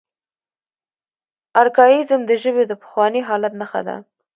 ارکائیزم 1.61 2.21
د 2.25 2.31
ژبې 2.43 2.63
د 2.67 2.73
پخواني 2.81 3.21
حالت 3.27 3.53
نخښه 3.61 3.81
ده. 3.87 3.95